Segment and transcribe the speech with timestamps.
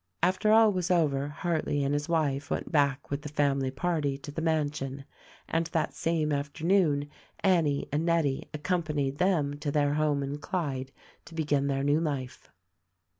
[0.23, 4.31] After all was over Hartleigh and his wife went back with the family party to
[4.31, 5.05] the mansion,
[5.47, 7.07] and that same afternoon
[7.41, 10.91] Annie and Nettie accompanied them to their home in Clyde
[11.25, 12.49] to begin their new life.